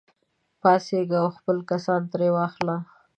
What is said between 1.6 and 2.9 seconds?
کسات ترې واخله.